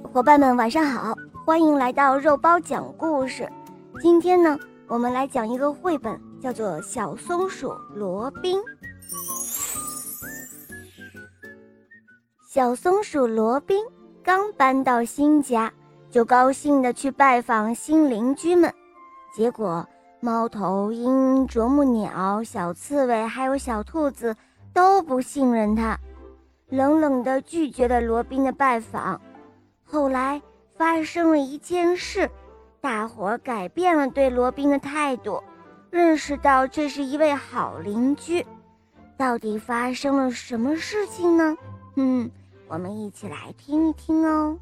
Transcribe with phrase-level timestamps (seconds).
[0.00, 1.14] 伙伴们，晚上好！
[1.44, 3.48] 欢迎来到肉包讲故事。
[4.00, 8.58] 今天呢，我们来讲一个绘本，叫做《小松鼠罗宾》。
[12.48, 13.84] 小松鼠罗宾
[14.22, 15.72] 刚搬到新家，
[16.10, 18.72] 就高兴地去拜访新邻居们。
[19.34, 19.86] 结果，
[20.20, 24.34] 猫头鹰、啄木鸟、小刺猬还有小兔子
[24.72, 25.98] 都不信任他，
[26.68, 29.20] 冷冷地拒绝了罗宾的拜访。
[29.92, 30.40] 后来
[30.74, 32.30] 发生了一件事，
[32.80, 35.44] 大伙儿改变了对罗宾的态度，
[35.90, 38.46] 认识到这是一位好邻居。
[39.18, 41.54] 到底发生了什么事情呢？
[41.96, 42.30] 嗯，
[42.68, 44.56] 我们一起来听一听哦。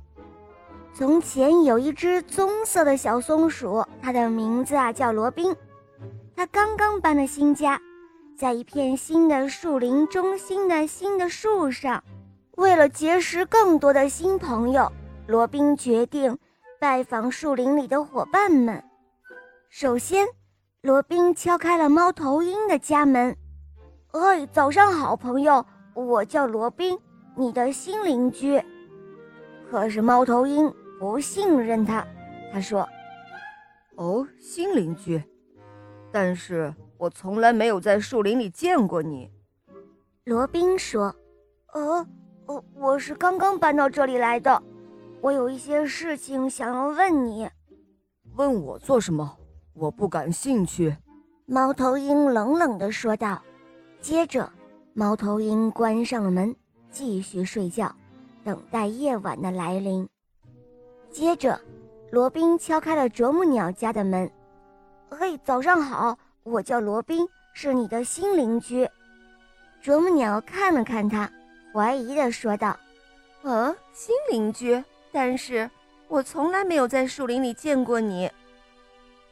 [0.92, 5.54] 从前有一只棕色的小松鼠，它的名字啊叫罗宾。
[6.34, 7.80] 它刚刚搬了新家，
[8.36, 12.02] 在一片新的树林中心的新的树上，
[12.56, 14.90] 为了结识更多的新朋友。
[15.30, 16.36] 罗宾决定
[16.80, 18.82] 拜访树林里的伙伴们。
[19.68, 20.26] 首先，
[20.80, 23.36] 罗宾敲开了猫头鹰的家门。
[24.10, 26.98] “哎，早上好，朋友，我叫罗宾，
[27.36, 28.60] 你的新邻居。”
[29.70, 30.68] 可是猫头鹰
[30.98, 32.04] 不信任他，
[32.52, 32.88] 他说
[33.94, 35.22] ：“哦，新邻居，
[36.10, 39.30] 但是我从来没有在树林里见过你。”
[40.26, 41.14] 罗宾说
[41.72, 42.04] ：“哦，
[42.46, 44.60] 我我是刚刚搬到这里来的。”
[45.22, 47.48] 我有一些事情想要问你，
[48.36, 49.36] 问我做什么？
[49.74, 50.96] 我不感兴趣。”
[51.44, 53.42] 猫头鹰冷冷地说道。
[54.00, 54.50] 接着，
[54.94, 56.56] 猫头鹰关上了门，
[56.90, 57.94] 继续睡觉，
[58.42, 60.08] 等待夜晚的来临。
[61.10, 61.60] 接着，
[62.10, 64.30] 罗宾敲开了啄木鸟家的门。
[65.10, 68.88] “嘿，早上好，我叫罗宾，是你的新邻居。”
[69.82, 71.30] 啄木鸟看了看他，
[71.74, 72.74] 怀疑地说道
[73.44, 74.82] ：“啊，新邻居？”
[75.12, 75.68] 但是
[76.08, 78.30] 我从来没有在树林里见过你，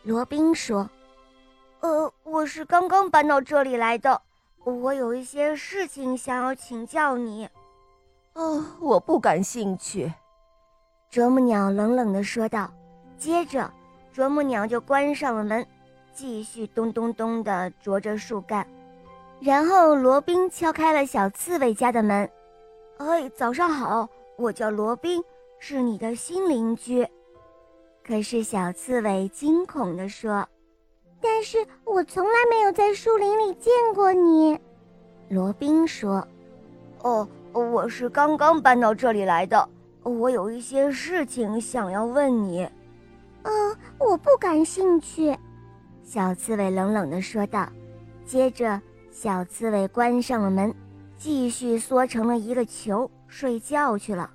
[0.02, 0.88] 罗宾说
[1.80, 4.20] ：“呃，我是刚刚搬到这里来的，
[4.64, 7.48] 我有一些事情想要请教你。”
[8.34, 10.12] 哦，我不感兴趣。”
[11.10, 12.70] 啄木鸟冷冷地说道。
[13.16, 13.70] 接着，
[14.12, 15.66] 啄木鸟就关上了门，
[16.12, 18.66] 继续咚咚咚地啄着树干。
[19.40, 22.28] 然后，罗宾敲开了小刺猬家的门。
[22.98, 25.22] “哎，早上好，我叫罗宾。”
[25.60, 27.06] 是你的新邻居，
[28.06, 30.48] 可是小刺猬惊恐地说
[31.20, 34.58] ：“但是我从来没有在树林里见过你。”
[35.28, 36.26] 罗宾说
[37.02, 39.68] ：“哦，我是刚刚搬到这里来的，
[40.04, 42.66] 我有一些事情想要问你。
[43.42, 45.36] ”“嗯，我不感兴趣。”
[46.02, 47.68] 小刺猬冷冷地说道。
[48.24, 48.80] 接着，
[49.10, 50.74] 小刺猬关上了门，
[51.16, 54.30] 继续缩成了一个球睡觉去了。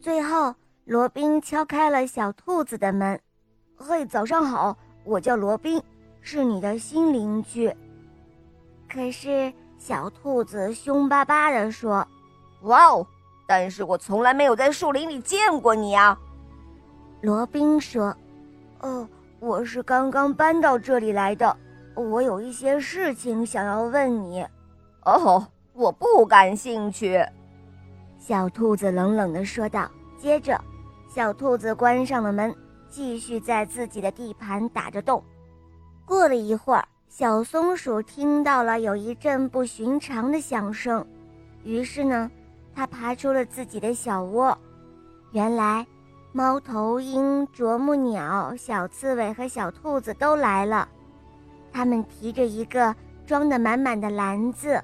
[0.00, 0.54] 最后，
[0.84, 3.20] 罗宾敲开了小兔子的门。
[3.76, 5.82] “嘿，早上好，我叫罗宾，
[6.20, 7.74] 是你的新邻居。”
[8.88, 12.06] 可是小兔子凶巴巴地说
[12.62, 13.06] ：“哇哦！
[13.46, 16.18] 但是我从来没有在树林里见过你啊。”
[17.20, 18.16] 罗宾说
[18.80, 19.06] ：“哦，
[19.40, 21.56] 我是刚刚搬到这里来的，
[21.94, 24.46] 我有一些事情想要问你。”
[25.04, 27.20] 哦，我不感兴趣。
[28.18, 29.90] 小兔子冷冷地说道。
[30.18, 30.60] 接着，
[31.08, 32.54] 小兔子关上了门，
[32.88, 35.22] 继续在自己的地盘打着洞。
[36.04, 41.06] 过了一会儿，小松鼠听到了有一阵不寻常的响声，
[41.62, 42.28] 于是呢，
[42.74, 44.58] 它爬出了自己的小窝。
[45.30, 45.86] 原来，
[46.32, 50.88] 猫头鹰、啄木鸟、小刺猬和小兔子都来了，
[51.72, 54.82] 他们提着一个装得满满的篮子。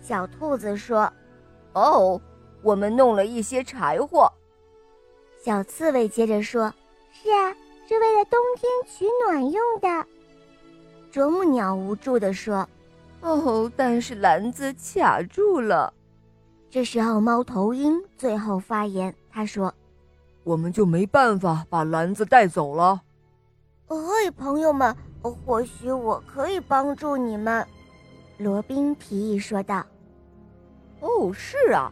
[0.00, 1.10] 小兔子说
[1.72, 2.20] ：“哦，
[2.62, 4.30] 我们弄了一些柴火。”
[5.42, 6.72] 小刺猬接着说
[7.12, 7.54] ：“是啊，
[7.88, 10.06] 是为了冬天取暖用的。”
[11.10, 12.68] 啄木鸟无助地说
[13.22, 15.92] ：“哦，但是篮子卡住了。”
[16.70, 19.72] 这时候，猫头鹰最后发言，他说
[20.44, 23.00] ：“我们就没办法把篮子带走了。
[23.88, 27.66] ”“嘿，朋友们，或许我可以帮助你们。”
[28.36, 29.82] 罗宾提议说道。
[31.00, 31.90] “哦，是啊。”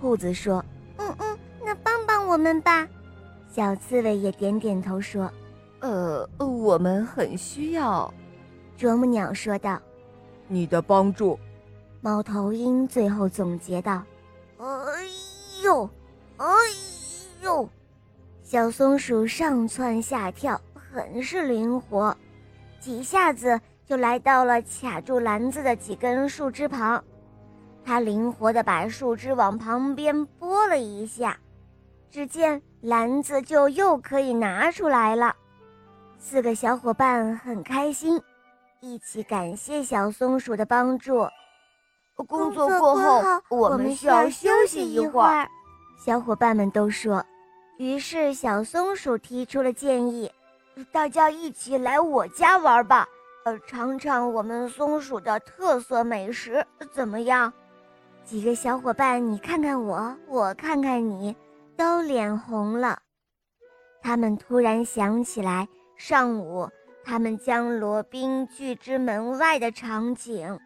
[0.00, 0.64] 兔子说。
[0.96, 2.88] 嗯嗯，那帮帮我们吧，
[3.52, 5.30] 小刺猬也点点头说
[5.80, 8.12] ：“呃，我们很需要。”
[8.78, 9.78] 啄木鸟说道
[10.48, 11.38] ：“你的帮助。”
[12.00, 14.02] 猫头鹰最后总结道
[14.56, 14.66] ：“哎
[15.62, 15.88] 呦，
[16.38, 16.46] 哎
[17.42, 17.68] 呦！”
[18.42, 22.16] 小松鼠上蹿下跳，很是灵活，
[22.80, 27.04] 几下子就来到了卡住篮子的几根树枝旁。
[27.90, 31.36] 它灵活地把树枝往旁边拨了一下。
[32.08, 35.34] 只见篮子就又可以拿出来了。
[36.16, 38.22] 四个小伙伴很开心，
[38.78, 41.26] 一起感谢小松鼠的帮助。
[42.28, 45.48] 工作过后，我们需要休息一会儿。
[45.98, 47.24] 小伙伴们都说。
[47.76, 50.30] 于是小松鼠提出了建议
[50.92, 53.08] ：“大家一起来我家玩吧，
[53.44, 57.52] 呃，尝尝我们松鼠的特色美食，怎么样？”
[58.30, 61.34] 几个小伙伴，你看看我，我看看你，
[61.76, 62.96] 都脸红了。
[64.00, 65.66] 他们突然想起来
[65.96, 66.70] 上午
[67.04, 70.60] 他们将罗宾拒之门外的场景。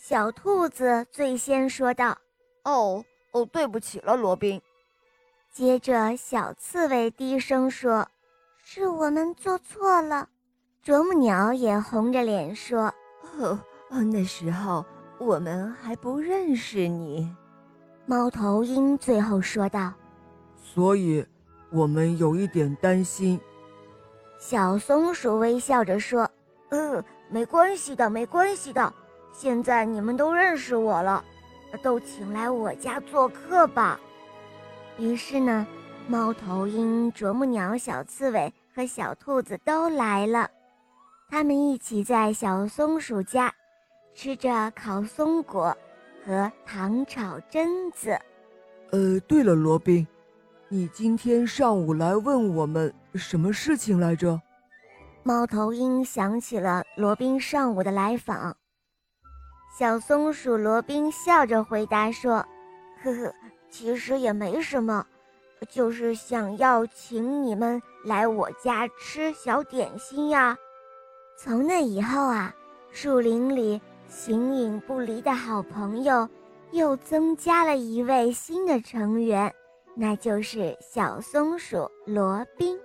[0.00, 2.18] 小兔子最先说道
[2.66, 4.60] ：“哦哦，对不起了，罗宾。”
[5.54, 8.08] 接着，小刺猬低声说
[8.64, 10.28] ：“是我们做错了。”
[10.82, 12.92] 啄木鸟也红着脸说
[13.38, 14.84] ：“哦，那时候
[15.20, 17.32] 我们还不认识你。”
[18.06, 19.92] 猫头鹰最后说道
[20.56, 21.24] ：“所以，
[21.70, 23.38] 我们有一点担心。”
[24.40, 26.28] 小松鼠微笑着说
[26.70, 28.92] ：“嗯，没关系的，没关系的。”
[29.32, 31.22] 现在你们都认识我了，
[31.82, 34.00] 都请来我家做客吧。
[34.98, 35.66] 于是呢，
[36.08, 40.50] 猫头鹰、啄木鸟、小刺猬和小兔子都来了。
[41.28, 43.54] 他们一起在小松鼠家
[44.14, 45.76] 吃着烤松果
[46.24, 48.18] 和糖炒榛子。
[48.90, 50.06] 呃，对了，罗宾，
[50.68, 54.40] 你今天上午来问我们什么事情来着？
[55.22, 58.56] 猫头鹰想起了罗宾上午的来访。
[59.78, 62.44] 小松鼠罗宾笑着回答说
[63.02, 63.32] ：“呵呵，
[63.70, 65.06] 其实也没什么，
[65.68, 70.56] 就是想要请你们来我家吃小点心呀。”
[71.38, 72.52] 从那以后啊，
[72.90, 73.80] 树林里
[74.10, 76.28] 形影不离的好朋友
[76.72, 79.54] 又增加了一位新的成员，
[79.94, 82.76] 那就是小松鼠罗宾。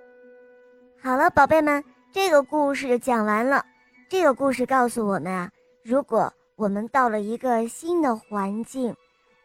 [1.01, 3.65] 好了，宝贝们，这个故事讲完了。
[4.07, 5.49] 这个故事告诉我们啊，
[5.83, 8.95] 如果我们到了一个新的环境，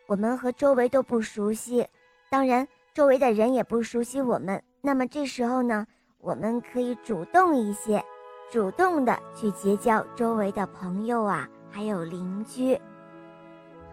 [0.07, 1.87] 我们和周围都不熟悉，
[2.31, 4.63] 当然周围的人也不熟悉我们。
[4.83, 5.87] 那么这时候呢，
[6.19, 8.05] 我们可以主动一些，
[8.51, 12.79] 主动的去结交周围的朋友啊，还有邻居。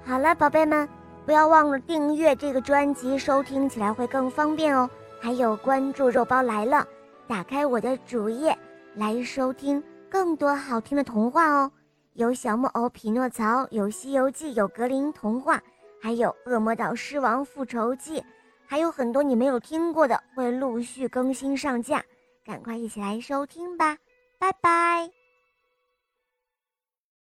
[0.06, 0.88] 好了，宝贝们，
[1.26, 4.90] 不要忘了订阅这个专辑，收听起来会更方便哦。
[5.20, 6.88] 还有关注肉包来了，
[7.28, 8.58] 打开我的主页
[8.96, 11.72] 来收听更多好听的童话哦。
[12.14, 15.62] 有小木偶匹诺曹，有《西游记》，有格林童话，
[16.02, 18.20] 还有《恶魔岛狮王复仇记》，
[18.66, 22.04] 还有很多你没有听过的，会陆续更新上架，
[22.46, 23.98] 赶快一起来收听吧，
[24.40, 25.17] 拜拜。